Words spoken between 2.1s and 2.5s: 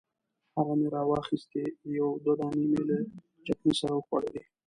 دوه